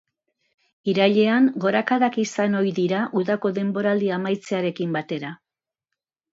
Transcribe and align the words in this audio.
Irailean 0.93 1.49
gorakadak 1.65 2.17
izan 2.25 2.61
ohi 2.63 2.73
dira 2.81 3.03
udako 3.23 3.55
denboraldia 3.61 4.19
amaitzearekin 4.19 5.01
batera. 5.01 5.37